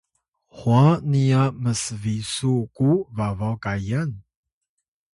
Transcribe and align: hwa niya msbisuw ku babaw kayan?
hwa 0.57 0.83
niya 1.11 1.41
msbisuw 1.63 2.59
ku 2.75 2.89
babaw 3.15 3.55
kayan? 3.63 4.11